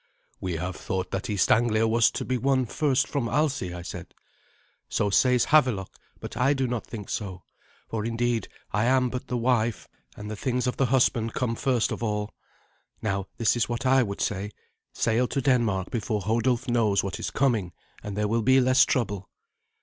"We 0.39 0.53
have 0.55 0.75
thought 0.77 1.11
that 1.11 1.29
East 1.29 1.51
Anglia 1.51 1.87
was 1.87 2.09
to 2.09 2.25
be 2.25 2.35
won 2.35 2.65
first 2.65 3.07
from 3.07 3.29
Alsi," 3.29 3.71
I 3.71 3.83
said. 3.83 4.15
"So 4.89 5.11
says 5.11 5.45
Havelok; 5.49 5.95
but 6.19 6.35
I 6.35 6.55
do 6.55 6.65
not 6.67 6.87
think 6.87 7.07
so. 7.07 7.43
For, 7.87 8.03
indeed, 8.03 8.47
I 8.73 8.85
am 8.85 9.11
but 9.11 9.27
the 9.27 9.37
wife, 9.37 9.87
and 10.17 10.31
the 10.31 10.35
things 10.35 10.65
of 10.65 10.77
the 10.77 10.87
husband 10.87 11.35
come 11.35 11.53
first 11.53 11.91
of 11.91 12.01
all. 12.01 12.33
Now, 13.03 13.27
this 13.37 13.55
is 13.55 13.69
what 13.69 13.85
I 13.85 14.01
would 14.01 14.21
say. 14.21 14.49
Sail 14.91 15.27
to 15.27 15.39
Denmark 15.39 15.91
before 15.91 16.21
Hodulf 16.21 16.67
knows 16.67 17.03
what 17.03 17.19
is 17.19 17.29
coming, 17.29 17.71
and 18.01 18.17
there 18.17 18.27
will 18.27 18.41
be 18.41 18.59
less 18.59 18.83
trouble." 18.85 19.29